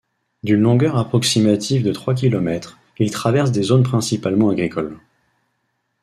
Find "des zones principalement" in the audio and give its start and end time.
3.51-4.49